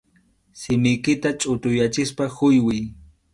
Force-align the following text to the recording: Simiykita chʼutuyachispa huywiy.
Simiykita 0.61 1.29
chʼutuyachispa 1.39 2.23
huywiy. 2.35 2.81